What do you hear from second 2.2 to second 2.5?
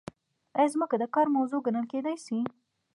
شي؟